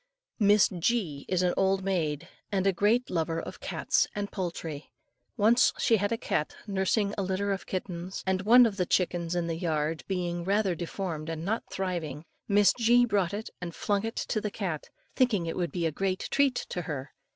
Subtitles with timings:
[0.39, 4.91] Miss G is an old maid, and a great lover of cats and poultry.
[5.37, 9.35] Once she had a cat nursing a litter of kittens, and one of the chickens
[9.35, 13.05] in the yard being rather deformed and not thriving, Miss G.
[13.05, 16.55] brought it and flung it to the cat, thinking it would be a great treat
[16.69, 17.13] to her.